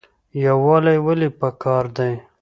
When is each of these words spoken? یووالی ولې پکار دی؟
یووالی 0.45 0.97
ولې 1.05 1.29
پکار 1.39 1.85
دی؟ 1.97 2.11